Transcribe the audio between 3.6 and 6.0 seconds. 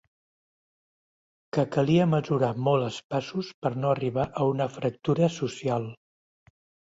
per no arribar a una fractura social.